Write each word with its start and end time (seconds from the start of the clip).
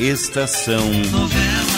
Estação 0.00 0.88
Novelas. 1.10 1.74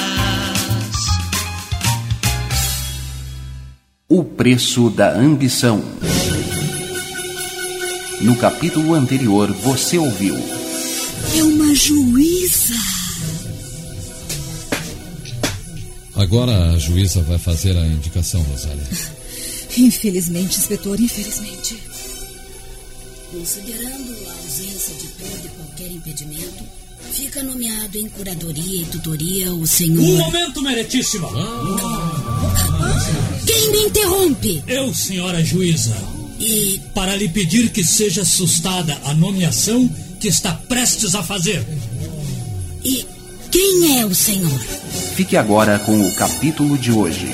O 4.08 4.22
Preço 4.22 4.90
da 4.90 5.12
Ambição. 5.12 5.82
No 8.20 8.36
capítulo 8.36 8.94
anterior, 8.94 9.52
você 9.52 9.98
ouviu. 9.98 10.36
É 11.36 11.42
uma 11.42 11.74
juíza. 11.74 12.74
Agora 16.14 16.74
a 16.74 16.78
juíza 16.78 17.22
vai 17.22 17.38
fazer 17.38 17.76
a 17.76 17.84
indicação, 17.84 18.40
Rosália. 18.42 18.86
Infelizmente, 19.76 20.60
inspetor, 20.60 21.00
infelizmente. 21.00 21.76
Considerando 23.32 24.16
a 24.28 24.32
ausência 24.44 24.94
de 24.94 25.08
todo 25.08 25.44
e 25.44 25.48
qualquer 25.48 25.90
impedimento, 25.90 26.64
fica 27.10 27.42
nomeado 27.42 27.98
em 27.98 28.08
curadoria 28.08 28.82
e 28.82 28.84
tutoria 28.86 29.52
o 29.52 29.66
senhor. 29.66 30.02
Um 30.02 30.16
momento, 30.18 30.62
meritíssima! 30.62 31.28
Quem 33.46 33.72
me 33.72 33.78
interrompe? 33.84 34.62
Eu, 34.66 34.94
senhora 34.94 35.44
juíza, 35.44 35.96
E 36.38 36.80
para 36.94 37.14
lhe 37.16 37.28
pedir 37.28 37.70
que 37.70 37.84
seja 37.84 38.24
sustada 38.24 38.98
a 39.04 39.14
nomeação 39.14 39.88
que 40.20 40.28
está 40.28 40.52
prestes 40.52 41.14
a 41.14 41.22
fazer. 41.22 41.64
E 42.84 43.04
quem 43.50 44.00
é 44.00 44.06
o 44.06 44.14
senhor? 44.14 44.58
Fique 45.14 45.36
agora 45.36 45.78
com 45.78 46.00
o 46.00 46.14
capítulo 46.14 46.76
de 46.78 46.90
hoje. 46.90 47.28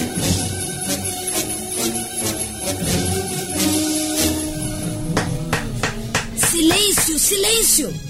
Silêncio, 6.50 7.18
silêncio! 7.18 8.07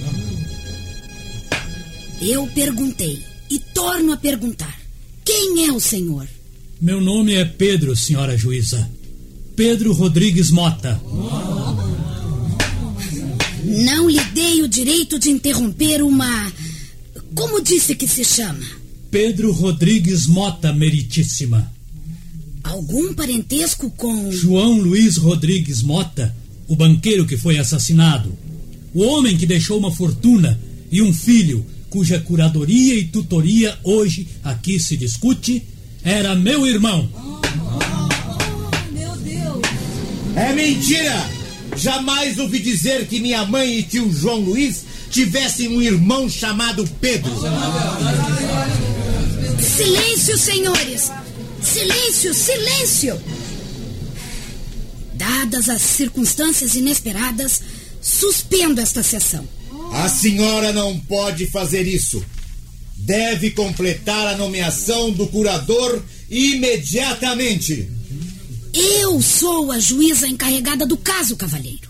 Eu 2.21 2.49
perguntei 2.49 3.23
e 3.49 3.61
torno 3.61 4.13
a 4.13 4.17
perguntar: 4.17 4.77
quem 5.25 5.67
é 5.67 5.73
o 5.73 5.79
senhor? 5.79 6.27
Meu 6.81 7.01
nome 7.01 7.35
é 7.35 7.45
Pedro, 7.45 7.95
senhora 7.95 8.37
juíza. 8.37 8.91
Pedro 9.55 9.93
Rodrigues 9.93 10.51
Mota. 10.51 11.01
Não 13.65 14.11
lhe 14.11 14.21
dei 14.33 14.63
o 14.63 14.69
direito 14.69 15.19
de 15.19 15.31
interromper 15.31 16.03
uma. 16.03 16.53
Como 17.35 17.63
disse 17.63 17.95
que 17.95 18.09
se 18.09 18.25
chama? 18.25 18.65
Pedro 19.11 19.53
Rodrigues 19.53 20.27
Mota, 20.27 20.73
meritíssima. 20.73 21.73
Algum 22.65 23.15
parentesco 23.15 23.91
com. 23.91 24.31
João 24.33 24.81
Luiz 24.81 25.17
Rodrigues 25.17 25.83
Mota, 25.83 26.35
o 26.67 26.75
banqueiro 26.75 27.27
que 27.27 27.37
foi 27.37 27.59
assassinado. 27.59 28.37
O 28.93 29.03
homem 29.03 29.37
que 29.37 29.47
deixou 29.47 29.79
uma 29.79 29.95
fortuna 29.95 30.59
e 30.91 31.01
um 31.01 31.13
filho 31.13 31.65
cuja 31.91 32.21
curadoria 32.21 32.95
e 32.95 33.05
tutoria 33.05 33.79
hoje 33.83 34.29
aqui 34.45 34.79
se 34.79 34.97
discute, 34.97 35.63
era 36.03 36.35
meu 36.35 36.67
irmão. 36.67 37.09
É 40.37 40.53
mentira! 40.53 41.39
Jamais 41.77 42.39
ouvi 42.39 42.59
dizer 42.59 43.07
que 43.07 43.21
minha 43.21 43.45
mãe 43.45 43.79
e 43.79 43.83
tio 43.83 44.13
João 44.13 44.41
Luiz 44.41 44.85
tivessem 45.11 45.69
um 45.69 45.81
irmão 45.81 46.29
chamado 46.29 46.89
Pedro. 47.01 47.31
Silêncio, 49.61 50.39
senhores! 50.39 51.11
Silêncio, 51.63 52.35
silêncio! 52.35 53.21
Dadas 55.15 55.69
as 55.69 55.83
circunstâncias 55.83 56.75
inesperadas, 56.75 57.61
suspendo 58.01 58.81
esta 58.81 59.03
sessão. 59.03 59.47
A 59.93 60.09
senhora 60.09 60.73
não 60.73 60.99
pode 60.99 61.47
fazer 61.47 61.87
isso. 61.87 62.25
Deve 62.97 63.51
completar 63.51 64.27
a 64.27 64.37
nomeação 64.37 65.11
do 65.13 65.27
curador 65.27 66.03
imediatamente. 66.31 67.89
Eu 68.73 69.21
sou 69.23 69.73
a 69.73 69.79
juíza 69.79 70.27
encarregada 70.27 70.87
do 70.87 70.97
caso, 70.97 71.37
cavalheiro. 71.37 71.89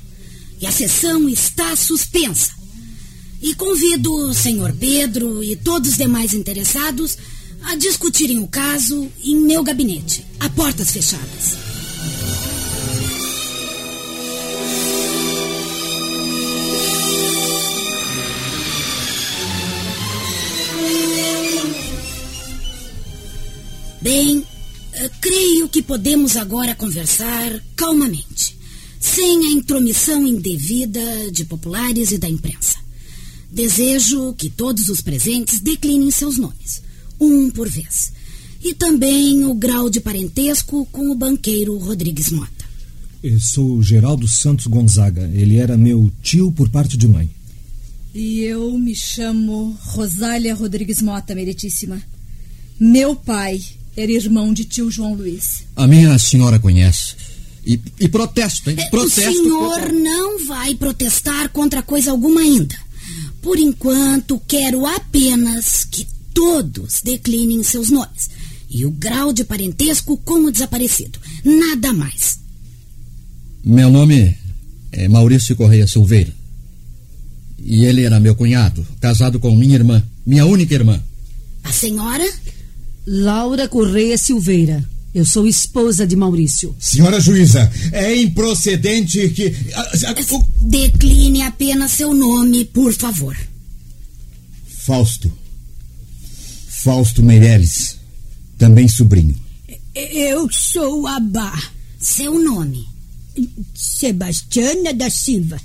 E 0.60 0.66
a 0.66 0.72
sessão 0.72 1.28
está 1.28 1.74
suspensa. 1.76 2.52
E 3.40 3.54
convido 3.54 4.12
o 4.12 4.34
senhor 4.34 4.72
Pedro 4.72 5.42
e 5.42 5.54
todos 5.54 5.90
os 5.90 5.96
demais 5.96 6.34
interessados 6.34 7.16
a 7.62 7.74
discutirem 7.76 8.40
o 8.40 8.46
caso 8.46 9.08
em 9.22 9.36
meu 9.36 9.62
gabinete, 9.62 10.24
a 10.40 10.48
portas 10.48 10.90
fechadas. 10.90 11.56
Bem, 24.00 24.44
eh, 24.92 25.10
creio 25.20 25.68
que 25.68 25.82
podemos 25.82 26.36
agora 26.36 26.74
conversar 26.74 27.60
calmamente, 27.74 28.56
sem 29.00 29.46
a 29.46 29.50
intromissão 29.50 30.26
indevida 30.26 31.30
de 31.32 31.44
populares 31.44 32.12
e 32.12 32.18
da 32.18 32.28
imprensa. 32.28 32.78
Desejo 33.50 34.34
que 34.34 34.48
todos 34.48 34.88
os 34.88 35.00
presentes 35.00 35.60
declinem 35.60 36.10
seus 36.10 36.36
nomes, 36.36 36.82
um 37.20 37.50
por 37.50 37.68
vez, 37.68 38.12
e 38.62 38.72
também 38.72 39.44
o 39.44 39.54
grau 39.54 39.90
de 39.90 40.00
parentesco 40.00 40.86
com 40.92 41.10
o 41.10 41.14
banqueiro 41.14 41.76
Rodrigues 41.78 42.30
Mota. 42.30 42.68
Eu 43.20 43.40
sou 43.40 43.82
Geraldo 43.82 44.28
Santos 44.28 44.68
Gonzaga. 44.68 45.28
Ele 45.34 45.56
era 45.56 45.76
meu 45.76 46.10
tio 46.22 46.52
por 46.52 46.68
parte 46.68 46.96
de 46.96 47.08
mãe. 47.08 47.28
E 48.14 48.40
eu 48.40 48.78
me 48.78 48.94
chamo 48.94 49.76
Rosália 49.80 50.54
Rodrigues 50.54 51.02
Mota, 51.02 51.34
meritíssima. 51.34 52.00
Meu 52.78 53.16
pai 53.16 53.60
era 54.00 54.12
irmão 54.12 54.54
de 54.54 54.64
tio 54.64 54.90
João 54.90 55.14
Luiz. 55.14 55.64
A 55.74 55.86
minha 55.86 56.16
senhora 56.18 56.58
conhece. 56.58 57.16
E, 57.66 57.80
e 57.98 58.08
protesto, 58.08 58.70
hein? 58.70 58.76
Protesto. 58.90 59.28
o 59.28 59.32
senhor 59.32 59.92
não 59.92 60.46
vai 60.46 60.74
protestar 60.76 61.48
contra 61.48 61.82
coisa 61.82 62.12
alguma 62.12 62.40
ainda. 62.40 62.76
Por 63.42 63.58
enquanto, 63.58 64.40
quero 64.46 64.86
apenas 64.86 65.84
que 65.84 66.06
todos 66.32 67.00
declinem 67.02 67.62
seus 67.64 67.90
nomes 67.90 68.30
e 68.70 68.86
o 68.86 68.90
grau 68.90 69.32
de 69.32 69.42
parentesco 69.42 70.16
com 70.18 70.44
o 70.44 70.52
desaparecido. 70.52 71.18
Nada 71.44 71.92
mais. 71.92 72.38
Meu 73.64 73.90
nome 73.90 74.36
é 74.92 75.08
Maurício 75.08 75.56
Correia 75.56 75.86
Silveira. 75.86 76.32
E 77.58 77.84
ele 77.84 78.04
era 78.04 78.20
meu 78.20 78.36
cunhado, 78.36 78.86
casado 79.00 79.40
com 79.40 79.54
minha 79.56 79.74
irmã, 79.74 80.02
minha 80.24 80.46
única 80.46 80.72
irmã. 80.72 81.02
A 81.64 81.72
senhora? 81.72 82.24
Laura 83.10 83.66
Correia 83.68 84.18
Silveira. 84.18 84.84
Eu 85.14 85.24
sou 85.24 85.46
esposa 85.46 86.06
de 86.06 86.14
Maurício. 86.14 86.76
Senhora 86.78 87.18
juíza, 87.18 87.70
é 87.92 88.14
improcedente 88.20 89.28
que. 89.30 89.54
a- 89.74 89.80
a- 89.80 90.34
o- 90.36 90.48
Decline 90.60 91.42
apenas 91.42 91.92
seu 91.92 92.12
nome, 92.12 92.66
por 92.66 92.92
favor. 92.92 93.34
Fausto. 94.84 95.32
Fausto 96.68 97.22
Meirelles. 97.22 97.96
Também 98.58 98.86
sobrinho. 98.88 99.34
Eu 99.94 100.48
sou 100.52 101.06
a 101.06 101.18
Bá, 101.18 101.58
Seu 101.98 102.38
nome. 102.38 102.86
Sebastiana 103.74 104.92
da 104.92 105.08
Silva. 105.10 105.60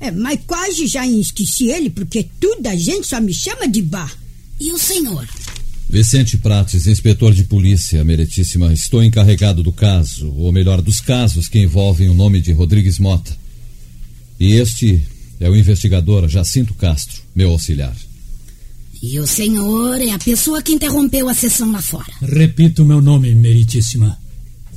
É, 0.00 0.10
mas 0.10 0.40
quase 0.46 0.86
já 0.88 1.06
esqueci 1.06 1.68
ele, 1.68 1.88
porque 1.88 2.28
toda 2.40 2.70
a 2.70 2.76
gente 2.76 3.06
só 3.06 3.20
me 3.20 3.32
chama 3.32 3.68
de 3.68 3.80
Bá. 3.82 4.10
E 4.60 4.72
o 4.72 4.78
senhor? 4.78 5.26
Vicente 5.92 6.38
Prates, 6.38 6.86
inspetor 6.86 7.34
de 7.34 7.44
polícia, 7.44 8.02
meritíssima. 8.02 8.72
Estou 8.72 9.04
encarregado 9.04 9.62
do 9.62 9.70
caso, 9.70 10.32
ou 10.38 10.50
melhor, 10.50 10.80
dos 10.80 11.02
casos 11.02 11.48
que 11.48 11.58
envolvem 11.58 12.08
o 12.08 12.14
nome 12.14 12.40
de 12.40 12.50
Rodrigues 12.50 12.98
Mota. 12.98 13.36
E 14.40 14.54
este 14.54 15.06
é 15.38 15.50
o 15.50 15.54
investigador 15.54 16.26
Jacinto 16.30 16.72
Castro, 16.72 17.20
meu 17.34 17.50
auxiliar. 17.50 17.94
E 19.02 19.20
o 19.20 19.26
senhor 19.26 20.00
é 20.00 20.12
a 20.12 20.18
pessoa 20.18 20.62
que 20.62 20.72
interrompeu 20.72 21.28
a 21.28 21.34
sessão 21.34 21.70
lá 21.70 21.82
fora. 21.82 22.10
Repito 22.22 22.86
meu 22.86 23.02
nome, 23.02 23.34
meritíssima. 23.34 24.18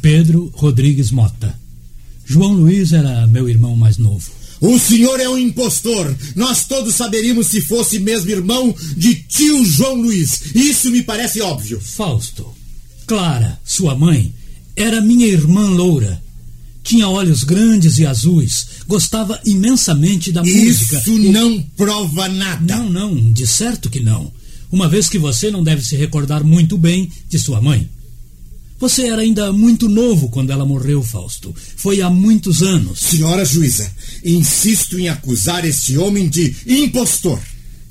Pedro 0.02 0.52
Rodrigues 0.54 1.12
Mota. 1.12 1.58
João 2.26 2.52
Luiz 2.52 2.92
era 2.92 3.26
meu 3.26 3.48
irmão 3.48 3.74
mais 3.78 3.98
novo. 3.98 4.30
O 4.66 4.80
senhor 4.80 5.20
é 5.20 5.30
um 5.30 5.38
impostor. 5.38 6.16
Nós 6.36 6.66
todos 6.66 6.96
saberíamos 6.96 7.48
se 7.48 7.62
fosse 7.62 8.00
mesmo 8.00 8.32
irmão 8.32 8.76
de 8.98 9.16
tio 9.16 9.64
João 9.64 9.96
Luiz. 9.96 10.42
Isso 10.56 10.90
me 10.90 11.04
parece 11.04 11.40
óbvio. 11.40 11.80
Fausto. 11.80 12.48
Clara, 13.06 13.60
sua 13.64 13.96
mãe, 13.96 14.34
era 14.76 15.02
minha 15.02 15.28
irmã 15.28 15.70
loura. 15.70 16.22
Tinha 16.84 17.08
olhos 17.08 17.44
grandes 17.44 18.00
e 18.00 18.06
azuis. 18.06 18.68
Gostava 18.88 19.40
imensamente 19.46 20.32
da 20.32 20.44
música. 20.44 20.98
Isso 20.98 21.18
não 21.32 21.62
prova 21.78 22.28
nada. 22.28 22.76
Não, 22.76 22.90
não, 22.90 23.32
de 23.32 23.46
certo 23.46 23.90
que 23.90 24.00
não. 24.00 24.32
Uma 24.72 24.90
vez 24.90 25.08
que 25.08 25.18
você 25.20 25.52
não 25.52 25.64
deve 25.64 25.84
se 25.84 25.96
recordar 25.96 26.44
muito 26.44 26.78
bem 26.78 27.12
de 27.30 27.40
sua 27.40 27.62
mãe. 27.62 27.88
Você 28.86 29.08
era 29.08 29.24
ainda 29.24 29.52
muito 29.52 29.90
novo 29.90 30.30
quando 30.30 30.52
ela 30.52 30.64
morreu, 30.64 31.02
Fausto. 31.02 31.52
Foi 31.76 32.04
há 32.04 32.10
muitos 32.12 32.62
anos. 32.62 33.00
Senhora 33.00 33.44
juíza, 33.44 33.92
insisto 34.24 35.00
em 35.00 35.10
acusar 35.10 35.66
este 35.66 35.98
homem 35.98 36.30
de 36.30 36.56
impostor. 36.68 37.42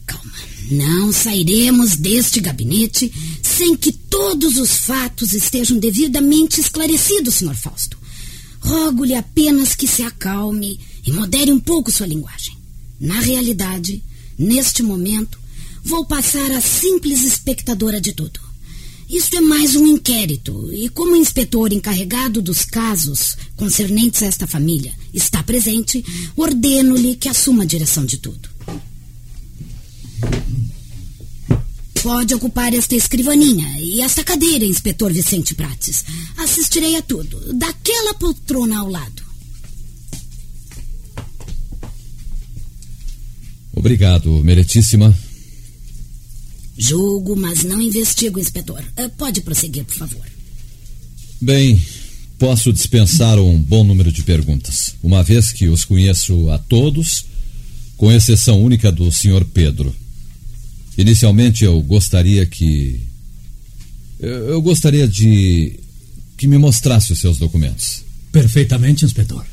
Calma. 0.07 0.33
Não 0.71 1.13
sairemos 1.13 1.97
deste 1.97 2.39
gabinete 2.39 3.13
sem 3.43 3.77
que 3.77 3.91
todos 3.91 4.57
os 4.57 4.71
fatos 4.77 5.33
estejam 5.33 5.81
devidamente 5.81 6.61
esclarecidos, 6.61 7.35
Sr. 7.35 7.57
Fausto. 7.57 7.99
Rogo-lhe 8.61 9.17
apenas 9.17 9.75
que 9.75 9.89
se 9.89 10.05
acalme 10.05 10.79
e 11.05 11.11
modere 11.11 11.51
um 11.51 11.59
pouco 11.59 11.91
sua 11.91 12.07
linguagem. 12.07 12.57
Na 13.01 13.19
realidade, 13.19 14.01
neste 14.39 14.81
momento, 14.81 15.41
vou 15.83 16.05
passar 16.05 16.53
a 16.53 16.61
simples 16.61 17.25
espectadora 17.25 18.01
de 18.01 18.13
tudo. 18.13 18.44
Isto 19.09 19.37
é 19.37 19.41
mais 19.41 19.77
um 19.77 19.87
inquérito, 19.87 20.73
e 20.73 20.89
como 20.89 21.15
inspetor 21.15 21.73
encarregado 21.73 22.41
dos 22.41 22.65
casos 22.65 23.37
concernentes 23.57 24.23
a 24.23 24.27
esta 24.27 24.47
família 24.47 24.93
está 25.13 25.43
presente, 25.43 26.05
ordeno-lhe 26.37 27.17
que 27.17 27.29
assuma 27.29 27.63
a 27.65 27.67
direção 27.67 28.05
de 28.05 28.19
tudo. 28.19 28.49
Pode 32.03 32.35
ocupar 32.35 32.75
esta 32.75 32.95
escrivaninha 32.95 33.79
e 33.81 34.03
esta 34.03 34.23
cadeira, 34.23 34.65
inspetor 34.65 35.13
Vicente 35.13 35.55
Prates. 35.55 36.05
Assistirei 36.37 36.97
a 36.97 37.03
tudo, 37.03 37.55
daquela 37.55 38.15
poltrona 38.15 38.79
ao 38.79 38.91
lado. 38.91 39.23
Obrigado, 43.73 44.31
meritíssima. 44.45 45.17
Julgo, 46.77 47.37
mas 47.37 47.63
não 47.63 47.81
investigo, 47.81 48.39
inspetor. 48.39 48.83
Eh, 48.97 49.09
Pode 49.09 49.41
prosseguir, 49.43 49.85
por 49.85 49.95
favor. 49.95 50.27
Bem, 51.41 51.81
posso 52.39 52.73
dispensar 52.73 53.39
um 53.39 53.61
bom 53.61 53.85
número 53.85 54.11
de 54.11 54.23
perguntas, 54.23 54.95
uma 55.03 55.23
vez 55.23 55.53
que 55.53 55.69
os 55.69 55.85
conheço 55.85 56.51
a 56.51 56.59
todos, 56.59 57.27
com 57.97 58.11
exceção 58.11 58.63
única 58.63 58.91
do 58.91 59.11
Sr. 59.13 59.45
Pedro. 59.45 59.95
Inicialmente 60.97 61.65
eu 61.65 61.81
gostaria 61.81 62.45
que. 62.47 63.01
Eu 64.19 64.49
eu 64.51 64.63
gostaria 64.63 65.07
de 65.07 65.79
que 66.37 66.47
me 66.47 66.59
mostrasse 66.59 67.13
os 67.13 67.19
seus 67.19 67.39
documentos. 67.39 68.03
Perfeitamente, 68.33 69.05
inspetor. 69.05 69.45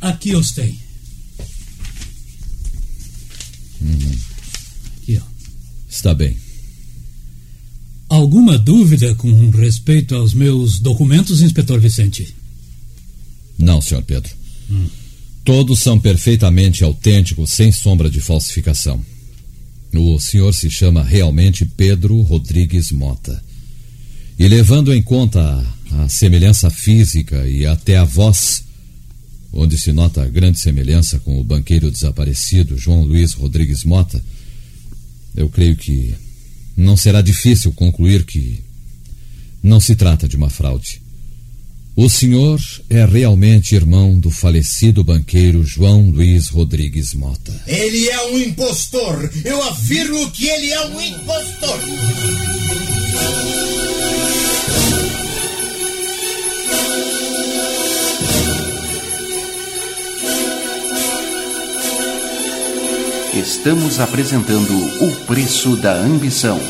Aqui 0.00 0.34
os 0.34 0.50
tem. 0.52 0.78
Aqui, 5.02 5.20
ó. 5.20 5.26
Está 5.92 6.14
bem. 6.14 6.34
Alguma 8.08 8.56
dúvida 8.58 9.14
com 9.14 9.50
respeito 9.50 10.14
aos 10.14 10.32
meus 10.32 10.78
documentos, 10.78 11.42
inspetor 11.42 11.78
Vicente? 11.78 12.34
Não, 13.58 13.80
Sr. 13.82 14.02
Pedro. 14.02 14.32
Todos 15.44 15.80
são 15.80 16.00
perfeitamente 16.00 16.82
autênticos, 16.82 17.50
sem 17.50 17.70
sombra 17.70 18.08
de 18.08 18.20
falsificação. 18.20 19.04
O 19.94 20.18
senhor 20.18 20.54
se 20.54 20.70
chama 20.70 21.04
realmente 21.04 21.66
Pedro 21.66 22.22
Rodrigues 22.22 22.90
Mota. 22.90 23.42
E 24.38 24.48
levando 24.48 24.94
em 24.94 25.02
conta 25.02 25.40
a, 25.90 26.04
a 26.04 26.08
semelhança 26.08 26.70
física 26.70 27.46
e 27.46 27.66
até 27.66 27.98
a 27.98 28.04
voz, 28.04 28.64
onde 29.52 29.78
se 29.78 29.92
nota 29.92 30.22
a 30.22 30.28
grande 30.28 30.58
semelhança 30.58 31.18
com 31.18 31.38
o 31.38 31.44
banqueiro 31.44 31.90
desaparecido 31.90 32.78
João 32.78 33.04
Luiz 33.04 33.34
Rodrigues 33.34 33.84
Mota, 33.84 34.22
eu 35.36 35.48
creio 35.48 35.76
que 35.76 36.14
não 36.76 36.96
será 36.96 37.20
difícil 37.20 37.72
concluir 37.72 38.24
que 38.24 38.62
não 39.62 39.80
se 39.80 39.94
trata 39.94 40.28
de 40.28 40.36
uma 40.36 40.50
fraude. 40.50 41.00
O 41.94 42.08
senhor 42.08 42.58
é 42.88 43.04
realmente 43.04 43.74
irmão 43.74 44.18
do 44.18 44.30
falecido 44.30 45.04
banqueiro 45.04 45.62
João 45.62 46.10
Luiz 46.10 46.48
Rodrigues 46.48 47.12
Mota. 47.12 47.52
Ele 47.66 48.08
é 48.08 48.28
um 48.28 48.38
impostor. 48.38 49.30
Eu 49.44 49.62
afirmo 49.68 50.30
que 50.30 50.46
ele 50.48 50.70
é 50.70 50.86
um 50.86 51.00
impostor. 51.00 51.78
Estamos 63.34 63.98
apresentando 63.98 64.74
O 65.02 65.10
Preço 65.24 65.74
da 65.76 65.94
Ambição. 65.94 66.60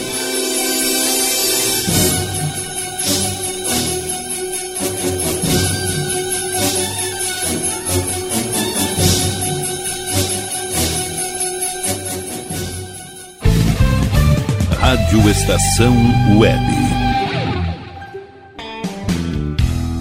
Rádio 14.79 15.29
Estação 15.31 15.97
Web. 16.39 16.82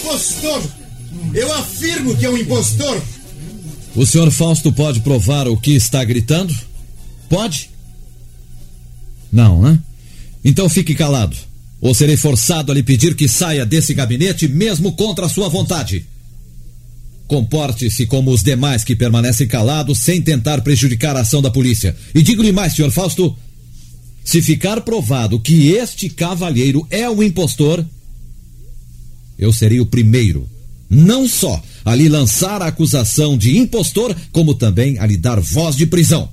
Impostor! 0.00 0.62
Eu 1.34 1.52
afirmo 1.54 2.16
que 2.16 2.24
é 2.24 2.30
um 2.30 2.36
impostor! 2.36 3.00
O 3.94 4.06
senhor 4.06 4.30
Fausto 4.30 4.72
pode 4.72 5.00
provar 5.00 5.46
o 5.48 5.56
que 5.56 5.72
está 5.72 6.02
gritando? 6.04 6.56
Pode? 7.28 7.70
Não, 9.30 9.60
né? 9.60 9.78
Então 10.44 10.68
fique 10.68 10.94
calado. 10.94 11.36
Ou 11.80 11.94
serei 11.94 12.16
forçado 12.16 12.70
a 12.70 12.74
lhe 12.74 12.82
pedir 12.82 13.14
que 13.14 13.28
saia 13.28 13.66
desse 13.66 13.94
gabinete 13.94 14.48
mesmo 14.48 14.92
contra 14.92 15.26
a 15.26 15.28
sua 15.28 15.48
vontade. 15.48 16.06
Comporte-se 17.26 18.06
como 18.06 18.32
os 18.32 18.42
demais 18.42 18.82
que 18.82 18.96
permanecem 18.96 19.46
calados 19.46 19.98
sem 19.98 20.20
tentar 20.20 20.62
prejudicar 20.62 21.16
a 21.16 21.20
ação 21.20 21.40
da 21.40 21.50
polícia. 21.50 21.96
E 22.14 22.22
digo-lhe 22.22 22.52
mais, 22.52 22.74
senhor 22.74 22.90
Fausto: 22.90 23.36
se 24.24 24.42
ficar 24.42 24.80
provado 24.82 25.40
que 25.40 25.70
este 25.70 26.08
cavalheiro 26.10 26.86
é 26.90 27.08
o 27.08 27.22
impostor, 27.22 27.84
eu 29.40 29.52
serei 29.52 29.80
o 29.80 29.86
primeiro, 29.86 30.46
não 30.88 31.26
só 31.26 31.60
a 31.82 31.94
lhe 31.94 32.08
lançar 32.08 32.60
a 32.60 32.66
acusação 32.66 33.38
de 33.38 33.56
impostor, 33.56 34.14
como 34.30 34.54
também 34.54 34.98
a 34.98 35.06
lhe 35.06 35.16
dar 35.16 35.40
voz 35.40 35.74
de 35.74 35.86
prisão. 35.86 36.28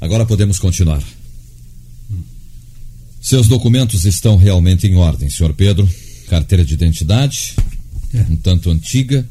Agora 0.00 0.24
podemos 0.24 0.58
continuar. 0.58 1.02
Seus 3.20 3.46
documentos 3.46 4.04
estão 4.04 4.36
realmente 4.36 4.86
em 4.86 4.96
ordem, 4.96 5.28
senhor 5.28 5.52
Pedro. 5.52 5.88
Carteira 6.28 6.64
de 6.64 6.72
identidade, 6.72 7.54
um 8.30 8.36
tanto 8.36 8.70
antiga, 8.70 9.28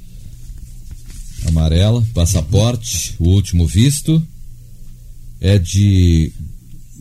amarela, 1.47 2.05
passaporte, 2.13 3.15
o 3.17 3.29
último 3.29 3.65
visto 3.65 4.25
é 5.41 5.57
de 5.57 6.31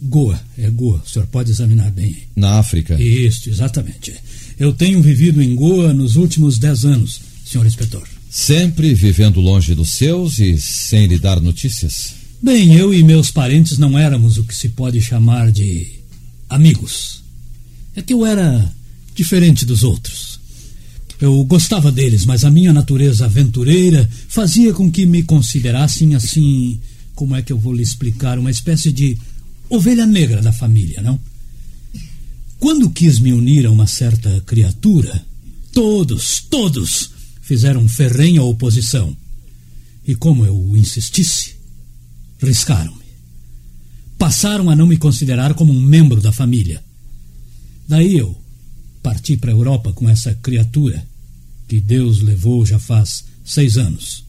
Goa, 0.02 0.40
é 0.56 0.70
Goa. 0.70 1.02
O 1.04 1.08
senhor 1.08 1.26
pode 1.28 1.50
examinar 1.50 1.90
bem. 1.90 2.16
na 2.34 2.58
África. 2.58 3.00
Isso, 3.00 3.50
exatamente. 3.50 4.14
Eu 4.60 4.74
tenho 4.74 5.02
vivido 5.02 5.40
em 5.40 5.54
Goa 5.54 5.94
nos 5.94 6.16
últimos 6.16 6.58
dez 6.58 6.84
anos, 6.84 7.18
senhor 7.46 7.66
inspetor. 7.66 8.06
Sempre 8.28 8.92
vivendo 8.92 9.40
longe 9.40 9.74
dos 9.74 9.92
seus 9.92 10.38
e 10.38 10.60
sem 10.60 11.06
lhe 11.06 11.18
dar 11.18 11.40
notícias? 11.40 12.12
Bem, 12.42 12.74
eu 12.74 12.92
e 12.92 13.02
meus 13.02 13.30
parentes 13.30 13.78
não 13.78 13.98
éramos 13.98 14.36
o 14.36 14.44
que 14.44 14.54
se 14.54 14.68
pode 14.68 15.00
chamar 15.00 15.50
de 15.50 15.86
amigos. 16.46 17.22
É 17.96 18.02
que 18.02 18.12
eu 18.12 18.26
era 18.26 18.70
diferente 19.14 19.64
dos 19.64 19.82
outros. 19.82 20.38
Eu 21.18 21.42
gostava 21.44 21.90
deles, 21.90 22.26
mas 22.26 22.44
a 22.44 22.50
minha 22.50 22.72
natureza 22.72 23.24
aventureira 23.24 24.06
fazia 24.28 24.74
com 24.74 24.90
que 24.90 25.06
me 25.06 25.22
considerassem 25.22 26.14
assim. 26.14 26.78
Como 27.14 27.34
é 27.34 27.40
que 27.40 27.50
eu 27.52 27.58
vou 27.58 27.72
lhe 27.72 27.82
explicar? 27.82 28.38
Uma 28.38 28.50
espécie 28.50 28.92
de 28.92 29.16
ovelha 29.70 30.04
negra 30.04 30.42
da 30.42 30.52
família, 30.52 31.00
não? 31.00 31.18
Quando 32.60 32.90
quis 32.90 33.18
me 33.18 33.32
unir 33.32 33.64
a 33.64 33.70
uma 33.70 33.86
certa 33.86 34.38
criatura, 34.42 35.24
todos, 35.72 36.42
todos 36.42 37.10
fizeram 37.40 37.88
ferrenha 37.88 38.42
oposição. 38.42 39.16
E 40.06 40.14
como 40.14 40.44
eu 40.44 40.76
insistisse, 40.76 41.56
riscaram-me. 42.38 43.00
Passaram 44.18 44.68
a 44.68 44.76
não 44.76 44.86
me 44.86 44.98
considerar 44.98 45.54
como 45.54 45.72
um 45.72 45.80
membro 45.80 46.20
da 46.20 46.32
família. 46.32 46.84
Daí 47.88 48.18
eu 48.18 48.38
parti 49.02 49.38
para 49.38 49.50
a 49.50 49.54
Europa 49.54 49.94
com 49.94 50.06
essa 50.06 50.34
criatura 50.34 51.02
que 51.66 51.80
Deus 51.80 52.20
levou 52.20 52.66
já 52.66 52.78
faz 52.78 53.24
seis 53.42 53.78
anos. 53.78 54.22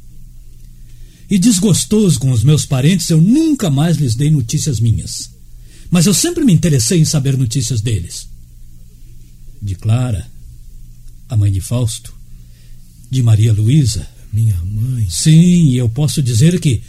E 1.29 1.37
desgostoso 1.37 2.17
com 2.17 2.31
os 2.31 2.45
meus 2.45 2.65
parentes, 2.65 3.09
eu 3.09 3.19
nunca 3.19 3.69
mais 3.69 3.97
lhes 3.97 4.15
dei 4.15 4.31
notícias 4.31 4.79
minhas. 4.79 5.30
Mas 5.91 6.05
eu 6.05 6.13
sempre 6.13 6.45
me 6.45 6.53
interessei 6.53 7.01
em 7.01 7.05
saber 7.05 7.37
notícias 7.37 7.81
deles. 7.81 8.29
De 9.61 9.75
Clara, 9.75 10.25
a 11.27 11.35
mãe 11.35 11.51
de 11.51 11.59
Fausto, 11.59 12.13
de 13.09 13.21
Maria 13.21 13.51
Luísa. 13.51 14.07
Minha 14.31 14.57
mãe. 14.63 15.05
Sim, 15.09 15.71
e 15.71 15.77
eu 15.77 15.89
posso 15.89 16.23
dizer 16.23 16.57
que 16.61 16.81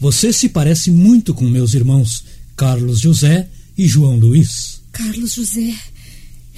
você 0.00 0.32
se 0.32 0.48
parece 0.48 0.92
muito 0.92 1.34
com 1.34 1.48
meus 1.48 1.74
irmãos 1.74 2.24
Carlos 2.56 3.00
José 3.00 3.48
e 3.76 3.88
João 3.88 4.16
Luiz. 4.16 4.80
Carlos 4.92 5.34
José 5.34 5.74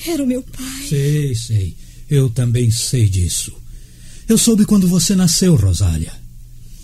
era 0.06 0.22
o 0.22 0.26
meu 0.26 0.42
pai. 0.42 0.86
Sei, 0.88 1.34
sei. 1.34 1.76
Eu 2.10 2.28
também 2.28 2.70
sei 2.70 3.08
disso. 3.08 3.52
Eu 4.28 4.36
soube 4.36 4.66
quando 4.66 4.86
você 4.86 5.16
nasceu, 5.16 5.56
Rosália. 5.56 6.12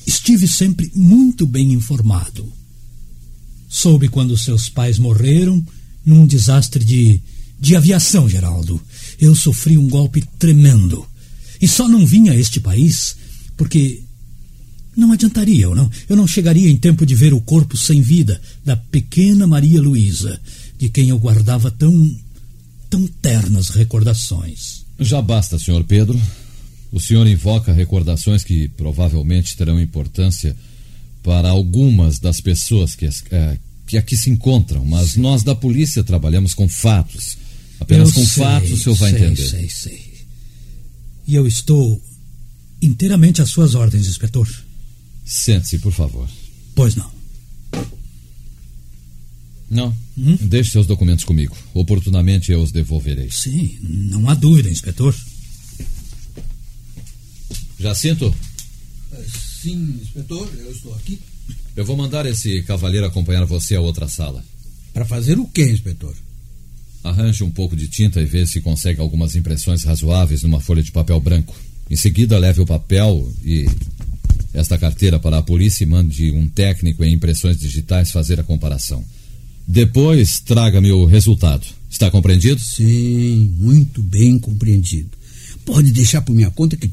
Estive 0.07 0.49
sempre 0.49 0.91
muito 0.95 1.47
bem 1.47 1.73
informado. 1.73 2.51
Soube 3.73 4.07
quando 4.07 4.37
seus 4.37 4.69
pais 4.69 4.99
morreram 4.99 5.65
num 6.05 6.27
desastre 6.27 6.85
de, 6.85 7.19
de 7.59 7.75
aviação, 7.75 8.29
Geraldo. 8.29 8.79
Eu 9.19 9.35
sofri 9.35 9.79
um 9.79 9.89
golpe 9.89 10.23
tremendo. 10.39 11.07
E 11.59 11.67
só 11.67 11.89
não 11.89 12.05
vim 12.05 12.29
a 12.29 12.37
este 12.37 12.61
país 12.61 13.17
porque 13.57 14.03
não 14.95 15.11
adiantaria, 15.11 15.65
eu 15.65 15.75
não. 15.75 15.91
Eu 16.07 16.17
não 16.17 16.27
chegaria 16.27 16.69
em 16.69 16.77
tempo 16.77 17.07
de 17.07 17.15
ver 17.15 17.33
o 17.33 17.41
corpo 17.41 17.75
sem 17.75 18.03
vida 18.03 18.39
da 18.63 18.77
pequena 18.77 19.47
Maria 19.47 19.81
Luísa, 19.81 20.39
de 20.79 20.91
quem 20.91 21.09
eu 21.09 21.19
guardava 21.19 21.71
tão 21.71 22.15
tão 22.91 23.07
ternas 23.07 23.71
recordações. 23.71 24.85
Já 25.01 25.23
basta, 25.23 25.59
senhor 25.59 25.83
Pedro. 25.85 26.21
O 26.93 27.01
senhor 27.01 27.27
invoca 27.27 27.73
recordações 27.73 28.45
que 28.45 28.69
provavelmente 28.69 29.57
terão 29.57 29.81
importância 29.81 30.55
para 31.23 31.51
algumas 31.51 32.19
das 32.19 32.41
pessoas 32.41 32.95
que, 32.95 33.07
eh, 33.07 33.59
que 33.87 33.97
aqui 33.97 34.17
se 34.17 34.31
encontram, 34.31 34.85
mas 34.85 35.17
nós 35.17 35.43
da 35.43 35.55
polícia 35.55 36.03
trabalhamos 36.03 36.55
com 36.55 36.69
fatos. 36.69 37.37
Apenas 37.79 38.09
Eu 38.09 38.15
com 38.15 38.27
sei, 38.27 38.45
fatos 38.45 38.73
o 38.73 38.77
senhor 38.77 38.97
vai 38.97 39.11
sei, 39.11 39.21
entender. 39.21 39.49
Sei, 39.49 39.69
sei. 39.69 40.13
E 41.27 41.35
eu 41.35 41.47
estou 41.47 42.03
inteiramente 42.81 43.41
às 43.41 43.51
suas 43.51 43.75
ordens, 43.75 44.07
inspetor. 44.07 44.49
Sente-se, 45.25 45.79
por 45.79 45.93
favor. 45.93 46.29
Pois 46.75 46.97
não. 46.97 47.11
Não. 49.71 49.97
Deixe 50.17 50.73
seus 50.73 50.87
documentos 50.87 51.25
comigo. 51.25 51.57
Oportunamente 51.73 52.53
eu 52.53 52.63
os 52.63 52.71
devolverei. 52.71 53.31
Sim, 53.31 53.79
não 53.81 54.29
há 54.29 54.35
dúvida, 54.35 54.69
inspetor. 54.69 55.15
Jacinto, 57.79 58.35
Sim, 59.63 60.01
inspetor, 60.03 60.49
eu 60.59 60.73
estou 60.73 60.93
aqui. 60.95 61.21
eu 61.77 61.85
vou 61.85 61.97
mandar 61.97 62.27
esse 62.27 62.63
cavalheiro 62.63 63.07
acompanhar 63.07 63.45
você 63.45 63.77
a 63.77 63.81
outra 63.81 64.09
sala. 64.09 64.45
Para 64.93 65.05
fazer 65.05 65.39
o 65.39 65.47
quê, 65.47 65.71
inspetor? 65.71 66.17
Arranje 67.05 67.45
um 67.45 67.51
pouco 67.51 67.77
de 67.77 67.87
tinta 67.87 68.21
e 68.21 68.25
vê 68.25 68.45
se 68.45 68.61
consegue 68.61 69.01
algumas 69.01 69.37
impressões 69.37 69.85
razoáveis 69.85 70.43
numa 70.43 70.59
folha 70.59 70.83
de 70.83 70.91
papel 70.91 71.21
branco. 71.21 71.55
Em 71.89 71.95
seguida, 71.95 72.39
leve 72.39 72.61
o 72.61 72.67
papel 72.67 73.33
e 73.45 73.67
esta 74.53 74.77
carteira 74.77 75.21
para 75.21 75.39
a 75.39 75.43
polícia 75.43 75.85
e 75.85 75.87
mande 75.87 76.33
um 76.33 76.49
técnico 76.49 77.05
em 77.05 77.13
impressões 77.13 77.57
digitais 77.57 78.11
fazer 78.11 78.41
a 78.41 78.45
comparação. 78.45 79.05
Depois, 79.67 80.41
traga-me 80.41 80.91
o 80.91 81.05
resultado. 81.05 81.65
Está 81.89 82.11
compreendido? 82.11 82.61
Sim, 82.61 83.55
muito 83.61 84.03
bem 84.03 84.41
compreendido. 84.41 85.11
Pode 85.65 85.93
deixar 85.93 86.21
por 86.23 86.35
minha 86.35 86.51
conta 86.51 86.77
que 86.77 86.91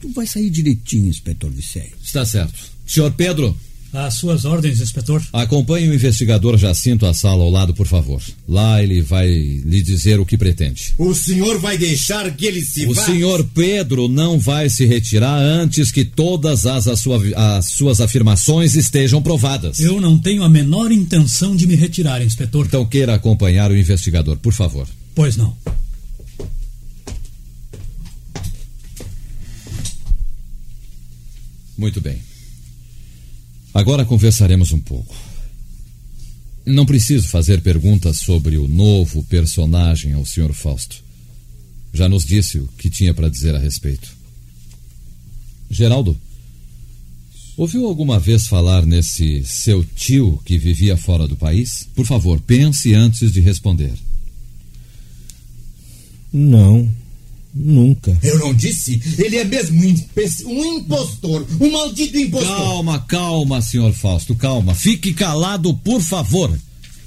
tudo 0.00 0.14
vai 0.14 0.26
sair 0.26 0.50
direitinho, 0.50 1.08
inspetor 1.08 1.50
Vicéio. 1.50 1.92
Está 2.02 2.24
certo. 2.24 2.54
Senhor 2.86 3.10
Pedro, 3.12 3.56
Às 3.92 4.14
suas 4.14 4.44
ordens, 4.44 4.80
inspetor. 4.80 5.22
acompanhe 5.32 5.88
o 5.88 5.94
investigador 5.94 6.58
Jacinto 6.58 7.06
à 7.06 7.14
sala 7.14 7.42
ao 7.42 7.48
lado, 7.50 7.72
por 7.72 7.86
favor. 7.86 8.20
Lá 8.46 8.82
ele 8.82 9.00
vai 9.00 9.28
lhe 9.30 9.80
dizer 9.82 10.20
o 10.20 10.26
que 10.26 10.36
pretende. 10.36 10.92
O 10.98 11.14
senhor 11.14 11.58
vai 11.58 11.78
deixar 11.78 12.30
que 12.36 12.44
ele 12.44 12.60
se 12.60 12.84
O 12.86 12.92
vá? 12.92 13.06
senhor 13.06 13.42
Pedro 13.54 14.06
não 14.06 14.38
vai 14.38 14.68
se 14.68 14.84
retirar 14.84 15.38
antes 15.38 15.90
que 15.90 16.04
todas 16.04 16.66
as, 16.66 16.86
as 16.86 17.00
sua- 17.00 17.20
as 17.56 17.64
suas 17.66 18.00
afirmações 18.02 18.74
estejam 18.74 19.22
provadas. 19.22 19.80
Eu 19.80 19.98
não 20.00 20.18
tenho 20.18 20.42
a 20.42 20.50
menor 20.50 20.92
intenção 20.92 21.56
de 21.56 21.66
me 21.66 21.74
retirar, 21.74 22.22
inspetor. 22.22 22.66
Então 22.66 22.84
queira 22.84 23.14
acompanhar 23.14 23.70
o 23.70 23.76
investigador, 23.76 24.36
por 24.36 24.52
favor. 24.52 24.86
Pois 25.14 25.34
não. 25.36 25.56
Muito 31.78 32.00
bem. 32.00 32.18
Agora 33.72 34.04
conversaremos 34.04 34.72
um 34.72 34.80
pouco. 34.80 35.14
Não 36.66 36.84
preciso 36.84 37.28
fazer 37.28 37.62
perguntas 37.62 38.18
sobre 38.18 38.58
o 38.58 38.66
novo 38.66 39.22
personagem 39.22 40.12
ao 40.12 40.26
Sr. 40.26 40.52
Fausto. 40.52 40.96
Já 41.94 42.08
nos 42.08 42.24
disse 42.24 42.58
o 42.58 42.66
que 42.76 42.90
tinha 42.90 43.14
para 43.14 43.30
dizer 43.30 43.54
a 43.54 43.58
respeito. 43.58 44.12
Geraldo, 45.70 46.18
ouviu 47.56 47.86
alguma 47.86 48.18
vez 48.18 48.48
falar 48.48 48.84
nesse 48.84 49.44
seu 49.44 49.84
tio 49.84 50.42
que 50.44 50.58
vivia 50.58 50.96
fora 50.96 51.28
do 51.28 51.36
país? 51.36 51.88
Por 51.94 52.04
favor, 52.04 52.40
pense 52.40 52.92
antes 52.92 53.30
de 53.32 53.40
responder. 53.40 53.92
Não, 56.32 56.90
nunca. 57.58 58.16
Eu 58.22 58.38
não 58.38 58.54
disse? 58.54 59.00
Ele 59.18 59.36
é 59.36 59.44
mesmo 59.44 59.82
um, 59.82 59.94
um 60.46 60.64
impostor, 60.78 61.46
um 61.60 61.70
maldito 61.70 62.16
impostor. 62.16 62.56
Calma, 62.56 62.98
calma, 63.00 63.60
senhor 63.60 63.92
Fausto, 63.92 64.34
calma. 64.36 64.74
Fique 64.74 65.12
calado, 65.12 65.74
por 65.74 66.00
favor. 66.00 66.56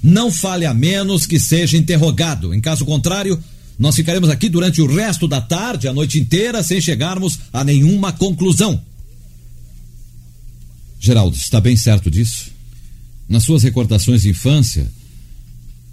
Não 0.02 0.30
fale 0.30 0.66
a 0.66 0.74
menos 0.74 1.26
que 1.26 1.38
seja 1.38 1.76
interrogado. 1.76 2.52
Em 2.52 2.60
caso 2.60 2.84
contrário, 2.84 3.42
nós 3.78 3.96
ficaremos 3.96 4.28
aqui 4.28 4.48
durante 4.48 4.82
o 4.82 4.86
resto 4.86 5.26
da 5.26 5.40
tarde, 5.40 5.88
a 5.88 5.92
noite 5.92 6.18
inteira, 6.18 6.62
sem 6.62 6.80
chegarmos 6.80 7.38
a 7.52 7.64
nenhuma 7.64 8.12
conclusão. 8.12 8.80
Geraldo, 11.00 11.36
está 11.36 11.60
bem 11.60 11.76
certo 11.76 12.10
disso? 12.10 12.50
Nas 13.28 13.44
suas 13.44 13.62
recordações 13.62 14.22
de 14.22 14.30
infância, 14.30 14.90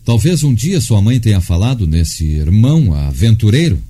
talvez 0.04 0.44
um 0.44 0.54
dia 0.54 0.82
sua 0.82 1.02
mãe 1.02 1.20
tenha 1.20 1.42
falado 1.42 1.88
nesse 1.88 2.26
irmão 2.26 2.94
aventureiro. 2.94 3.82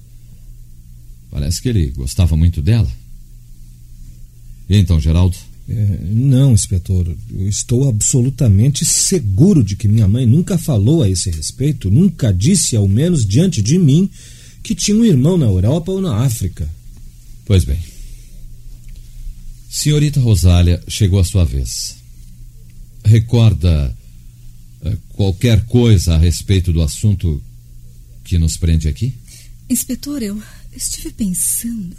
Parece 1.31 1.61
que 1.61 1.69
ele 1.69 1.91
gostava 1.91 2.35
muito 2.35 2.61
dela. 2.61 2.89
E 4.69 4.77
então, 4.77 4.99
Geraldo? 4.99 5.35
É, 5.67 5.99
não, 6.03 6.53
inspetor. 6.53 7.15
Eu 7.31 7.47
estou 7.47 7.87
absolutamente 7.87 8.83
seguro 8.83 9.63
de 9.63 9.75
que 9.75 9.87
minha 9.87 10.07
mãe 10.07 10.25
nunca 10.25 10.57
falou 10.57 11.03
a 11.03 11.09
esse 11.09 11.29
respeito, 11.29 11.91
nunca 11.91 12.33
disse, 12.33 12.75
ao 12.75 12.87
menos 12.87 13.25
diante 13.25 13.61
de 13.61 13.77
mim, 13.77 14.09
que 14.63 14.73
tinha 14.73 14.97
um 14.97 15.05
irmão 15.05 15.37
na 15.37 15.45
Europa 15.45 15.91
ou 15.91 16.01
na 16.01 16.23
África. 16.23 16.67
Pois 17.45 17.63
bem. 17.63 17.79
Senhorita 19.69 20.19
Rosália, 20.19 20.81
chegou 20.87 21.19
a 21.19 21.23
sua 21.23 21.45
vez. 21.45 21.95
Recorda 23.05 23.95
eh, 24.83 24.97
qualquer 25.13 25.65
coisa 25.65 26.15
a 26.15 26.17
respeito 26.17 26.73
do 26.73 26.81
assunto 26.81 27.41
que 28.23 28.39
nos 28.39 28.57
prende 28.57 28.87
aqui? 28.87 29.13
Inspetor, 29.69 30.23
eu 30.23 30.41
estive 30.75 31.11
pensando. 31.11 31.95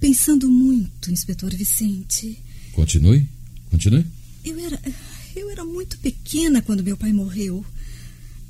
Pensando 0.00 0.48
muito, 0.48 1.10
inspetor 1.10 1.54
Vicente. 1.54 2.38
Continue, 2.72 3.26
continue. 3.70 4.04
Eu 4.44 4.58
era, 4.58 4.80
eu 5.34 5.50
era 5.50 5.64
muito 5.64 5.98
pequena 5.98 6.60
quando 6.62 6.84
meu 6.84 6.96
pai 6.96 7.12
morreu. 7.12 7.64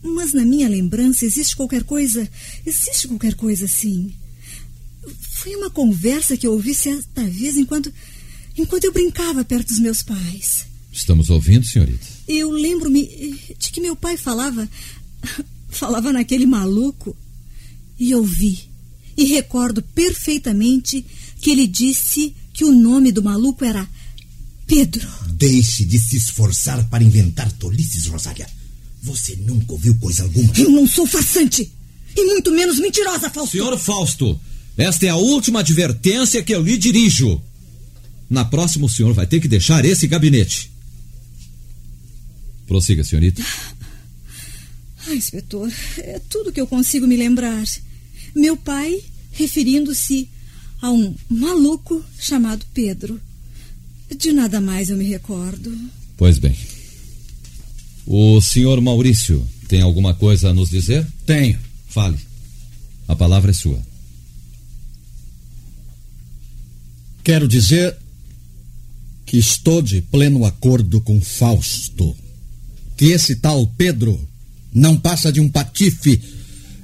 Mas 0.02 0.32
na 0.32 0.44
minha 0.44 0.68
lembrança 0.68 1.24
existe 1.24 1.56
qualquer 1.56 1.84
coisa. 1.84 2.28
Existe 2.64 3.08
qualquer 3.08 3.34
coisa 3.34 3.64
assim. 3.64 4.12
Foi 5.20 5.54
uma 5.54 5.70
conversa 5.70 6.36
que 6.36 6.46
eu 6.46 6.52
ouvi 6.52 6.74
certa 6.74 7.24
vez 7.24 7.56
enquanto. 7.56 7.92
enquanto 8.56 8.84
eu 8.84 8.92
brincava 8.92 9.44
perto 9.44 9.68
dos 9.68 9.78
meus 9.78 10.02
pais. 10.02 10.66
Estamos 10.92 11.30
ouvindo, 11.30 11.64
senhorita? 11.64 12.06
Eu 12.26 12.50
lembro-me 12.50 13.06
de 13.58 13.70
que 13.70 13.80
meu 13.80 13.94
pai 13.94 14.16
falava. 14.16 14.68
falava 15.68 16.12
naquele 16.12 16.46
maluco. 16.46 17.16
E 17.98 18.10
eu 18.10 18.24
vi. 18.24 18.68
E 19.16 19.24
recordo 19.24 19.82
perfeitamente 19.82 21.04
que 21.40 21.50
ele 21.50 21.66
disse 21.66 22.34
que 22.52 22.64
o 22.64 22.72
nome 22.72 23.10
do 23.12 23.22
maluco 23.22 23.64
era 23.64 23.88
Pedro. 24.66 25.08
Deixe 25.32 25.84
de 25.84 25.98
se 25.98 26.16
esforçar 26.16 26.88
para 26.88 27.04
inventar 27.04 27.50
tolices, 27.52 28.06
Rosália. 28.06 28.48
Você 29.02 29.36
nunca 29.36 29.72
ouviu 29.72 29.94
coisa 29.96 30.24
alguma. 30.24 30.52
Eu 30.56 30.70
não 30.70 30.86
sou 30.86 31.06
farsante. 31.06 31.70
E 32.16 32.24
muito 32.26 32.50
menos 32.50 32.78
mentirosa, 32.78 33.30
Fausto. 33.30 33.52
Senhor 33.52 33.78
Fausto, 33.78 34.40
esta 34.76 35.06
é 35.06 35.10
a 35.10 35.16
última 35.16 35.60
advertência 35.60 36.42
que 36.42 36.54
eu 36.54 36.62
lhe 36.62 36.76
dirijo. 36.76 37.40
Na 38.28 38.44
próxima, 38.44 38.86
o 38.86 38.88
senhor 38.88 39.12
vai 39.12 39.26
ter 39.26 39.40
que 39.40 39.46
deixar 39.46 39.84
esse 39.84 40.06
gabinete. 40.06 40.70
Prossiga, 42.66 43.04
senhorita. 43.04 43.44
Ah, 45.06 45.14
inspetor, 45.14 45.70
é 45.98 46.20
tudo 46.28 46.50
que 46.50 46.60
eu 46.60 46.66
consigo 46.66 47.06
me 47.06 47.16
lembrar. 47.16 47.64
Meu 48.36 48.54
pai 48.54 49.02
referindo-se 49.32 50.28
a 50.82 50.90
um 50.90 51.14
maluco 51.26 52.04
chamado 52.18 52.66
Pedro. 52.74 53.18
De 54.14 54.30
nada 54.30 54.60
mais 54.60 54.90
eu 54.90 54.96
me 54.98 55.04
recordo. 55.04 55.74
Pois 56.18 56.38
bem. 56.38 56.54
O 58.06 58.38
senhor 58.42 58.78
Maurício 58.82 59.42
tem 59.68 59.80
alguma 59.80 60.12
coisa 60.12 60.50
a 60.50 60.52
nos 60.52 60.68
dizer? 60.68 61.06
Tenho. 61.24 61.58
Fale. 61.88 62.18
A 63.08 63.16
palavra 63.16 63.52
é 63.52 63.54
sua. 63.54 63.82
Quero 67.24 67.48
dizer 67.48 67.96
que 69.24 69.38
estou 69.38 69.80
de 69.80 70.02
pleno 70.02 70.44
acordo 70.44 71.00
com 71.00 71.22
Fausto. 71.22 72.14
Que 72.98 73.06
esse 73.06 73.36
tal 73.36 73.66
Pedro 73.78 74.20
não 74.74 74.94
passa 74.94 75.32
de 75.32 75.40
um 75.40 75.48
patife, 75.48 76.22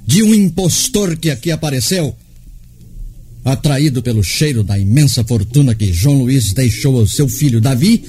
de 0.05 0.21
um 0.23 0.33
impostor 0.33 1.17
que 1.17 1.29
aqui 1.29 1.51
apareceu, 1.51 2.15
atraído 3.43 4.01
pelo 4.01 4.23
cheiro 4.23 4.63
da 4.63 4.77
imensa 4.77 5.23
fortuna 5.23 5.75
que 5.75 5.91
João 5.91 6.19
Luiz 6.19 6.53
deixou 6.53 6.99
ao 6.99 7.07
seu 7.07 7.27
filho 7.27 7.61
Davi, 7.61 8.03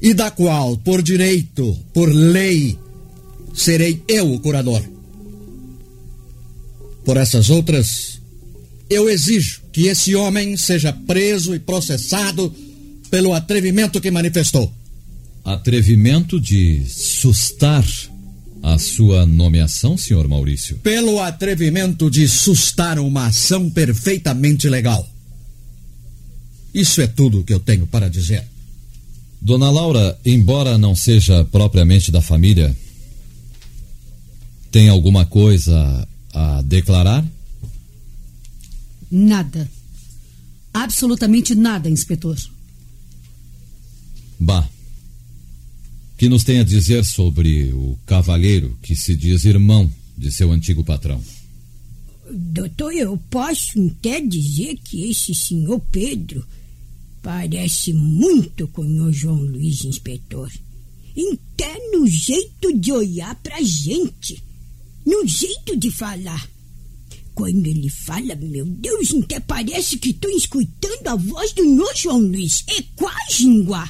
e 0.00 0.12
da 0.12 0.30
qual, 0.30 0.76
por 0.76 1.02
direito, 1.02 1.78
por 1.92 2.12
lei, 2.12 2.78
serei 3.54 4.02
eu 4.06 4.32
o 4.34 4.40
curador. 4.40 4.82
Por 7.04 7.16
essas 7.16 7.48
outras, 7.48 8.20
eu 8.88 9.08
exijo 9.08 9.62
que 9.72 9.86
esse 9.86 10.14
homem 10.14 10.56
seja 10.56 10.92
preso 10.92 11.54
e 11.54 11.58
processado 11.58 12.54
pelo 13.10 13.32
atrevimento 13.32 14.00
que 14.00 14.10
manifestou. 14.10 14.72
Atrevimento 15.44 16.40
de 16.40 16.84
sustar 16.88 17.84
a 18.64 18.78
sua 18.78 19.26
nomeação, 19.26 19.94
senhor 19.98 20.26
Maurício? 20.26 20.78
Pelo 20.78 21.20
atrevimento 21.20 22.10
de 22.10 22.26
sustar 22.26 22.98
uma 22.98 23.26
ação 23.26 23.68
perfeitamente 23.68 24.70
legal. 24.70 25.06
Isso 26.72 27.02
é 27.02 27.06
tudo 27.06 27.40
o 27.40 27.44
que 27.44 27.52
eu 27.52 27.60
tenho 27.60 27.86
para 27.86 28.08
dizer. 28.08 28.42
Dona 29.38 29.70
Laura, 29.70 30.18
embora 30.24 30.78
não 30.78 30.96
seja 30.96 31.44
propriamente 31.44 32.10
da 32.10 32.22
família, 32.22 32.74
tem 34.72 34.88
alguma 34.88 35.26
coisa 35.26 36.08
a 36.32 36.62
declarar? 36.62 37.22
Nada. 39.10 39.70
Absolutamente 40.72 41.54
nada, 41.54 41.90
inspetor. 41.90 42.38
Bah. 44.40 44.66
Que 46.16 46.28
nos 46.28 46.44
tem 46.44 46.60
a 46.60 46.64
dizer 46.64 47.04
sobre 47.04 47.72
o 47.72 47.98
cavalheiro 48.06 48.78
que 48.82 48.94
se 48.94 49.16
diz 49.16 49.44
irmão 49.44 49.90
de 50.16 50.30
seu 50.30 50.52
antigo 50.52 50.84
patrão? 50.84 51.20
Doutor, 52.30 52.92
eu 52.92 53.18
posso 53.30 53.78
até 53.98 54.20
dizer 54.20 54.78
que 54.82 55.10
esse 55.10 55.34
senhor 55.34 55.80
Pedro 55.92 56.46
parece 57.22 57.92
muito 57.92 58.66
com 58.68 58.82
o 58.82 59.12
João 59.12 59.40
Luiz, 59.40 59.84
inspetor. 59.84 60.50
Até 61.32 61.78
no 61.92 62.06
jeito 62.06 62.76
de 62.76 62.92
olhar 62.92 63.34
pra 63.36 63.62
gente, 63.62 64.42
no 65.06 65.26
jeito 65.26 65.76
de 65.76 65.90
falar. 65.90 66.48
Quando 67.34 67.66
ele 67.66 67.88
fala, 67.90 68.34
meu 68.36 68.64
Deus, 68.64 69.12
até 69.22 69.40
parece 69.40 69.98
que 69.98 70.10
estou 70.10 70.30
escutando 70.30 71.08
a 71.08 71.16
voz 71.16 71.52
do 71.52 71.64
meu 71.64 71.94
João 71.96 72.20
Luiz. 72.20 72.64
É 72.68 72.82
quase 72.94 73.46
igual. 73.48 73.88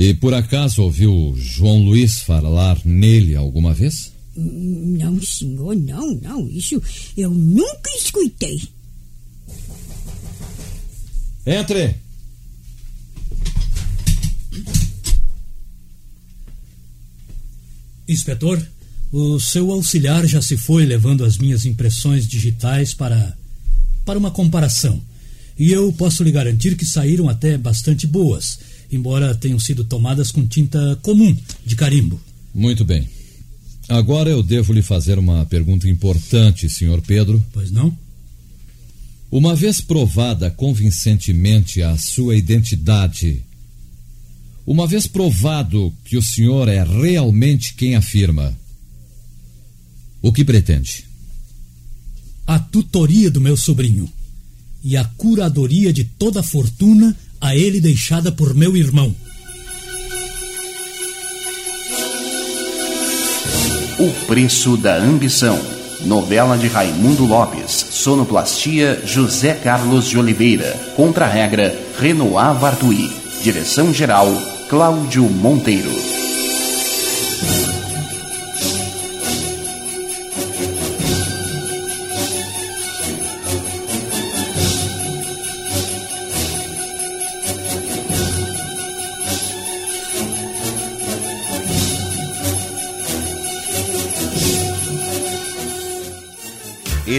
E 0.00 0.14
por 0.14 0.32
acaso 0.32 0.82
ouviu 0.82 1.34
João 1.36 1.84
Luiz 1.84 2.20
falar 2.20 2.80
nele 2.86 3.36
alguma 3.36 3.74
vez? 3.74 4.10
Não, 4.34 5.20
senhor, 5.20 5.76
não, 5.76 6.14
não. 6.14 6.48
Isso 6.48 6.82
eu 7.14 7.30
nunca 7.30 7.90
escutei. 7.98 8.62
Entre! 11.44 11.96
Inspetor, 18.08 18.66
o 19.12 19.38
seu 19.38 19.70
auxiliar 19.70 20.26
já 20.26 20.40
se 20.40 20.56
foi 20.56 20.86
levando 20.86 21.26
as 21.26 21.36
minhas 21.36 21.66
impressões 21.66 22.26
digitais 22.26 22.94
para 22.94 23.36
para 24.06 24.18
uma 24.18 24.30
comparação. 24.30 24.98
E 25.60 25.72
eu 25.72 25.92
posso 25.92 26.24
lhe 26.24 26.32
garantir 26.32 26.74
que 26.74 26.86
saíram 26.86 27.28
até 27.28 27.58
bastante 27.58 28.06
boas, 28.06 28.58
embora 28.90 29.34
tenham 29.34 29.60
sido 29.60 29.84
tomadas 29.84 30.32
com 30.32 30.46
tinta 30.46 30.98
comum 31.02 31.36
de 31.66 31.76
carimbo. 31.76 32.18
Muito 32.54 32.82
bem. 32.82 33.06
Agora 33.86 34.30
eu 34.30 34.42
devo 34.42 34.72
lhe 34.72 34.80
fazer 34.80 35.18
uma 35.18 35.44
pergunta 35.44 35.86
importante, 35.86 36.70
senhor 36.70 37.02
Pedro. 37.02 37.44
Pois 37.52 37.70
não? 37.70 37.94
Uma 39.30 39.54
vez 39.54 39.82
provada 39.82 40.50
convincentemente 40.50 41.82
a 41.82 41.94
sua 41.98 42.36
identidade, 42.36 43.44
uma 44.66 44.86
vez 44.86 45.06
provado 45.06 45.92
que 46.06 46.16
o 46.16 46.22
senhor 46.22 46.68
é 46.68 46.82
realmente 46.82 47.74
quem 47.74 47.96
afirma, 47.96 48.58
o 50.22 50.32
que 50.32 50.42
pretende? 50.42 51.04
A 52.46 52.58
tutoria 52.58 53.30
do 53.30 53.42
meu 53.42 53.58
sobrinho 53.58 54.10
e 54.82 54.96
a 54.96 55.04
curadoria 55.16 55.92
de 55.92 56.04
toda 56.04 56.40
a 56.40 56.42
fortuna 56.42 57.16
a 57.40 57.56
ele 57.56 57.80
deixada 57.80 58.30
por 58.30 58.54
meu 58.54 58.76
irmão. 58.76 59.14
O 63.98 64.26
Preço 64.26 64.76
da 64.76 64.96
Ambição. 64.96 65.60
Novela 66.06 66.56
de 66.56 66.66
Raimundo 66.68 67.26
Lopes. 67.26 67.70
Sonoplastia 67.90 69.02
José 69.04 69.52
Carlos 69.52 70.08
de 70.08 70.18
Oliveira. 70.18 70.72
Contra-regra 70.96 71.78
Renoir 71.98 72.54
Vartui. 72.58 73.10
Direção-geral 73.42 74.30
Cláudio 74.68 75.24
Monteiro. 75.24 75.90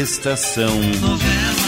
Estação 0.02 0.82
Novela. 1.00 1.61